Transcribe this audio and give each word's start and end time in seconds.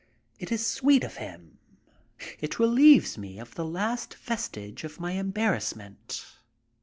It 0.39 0.51
is 0.51 0.65
sweet 0.65 1.03
of 1.03 1.17
him. 1.17 1.59
It 2.39 2.57
relieves 2.57 3.19
me 3.19 3.37
of 3.37 3.53
the 3.53 3.63
last 3.63 4.15
vestige 4.15 4.83
of 4.83 4.99
my 4.99 5.11
embarrassment. 5.11 6.25